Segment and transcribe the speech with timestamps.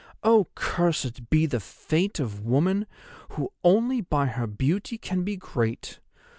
[0.23, 2.87] Oh, cursed be the fate of woman
[3.33, 5.99] who only by her beauty can be great.